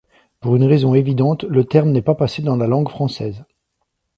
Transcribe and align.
Pour 0.39 0.55
une 0.55 0.63
raison 0.63 0.95
évidente, 0.95 1.43
le 1.43 1.63
terme 1.63 1.91
n'est 1.91 2.01
pas 2.01 2.15
passé 2.15 2.41
dans 2.41 2.55
la 2.55 2.65
langue 2.65 2.89
française. 2.89 3.45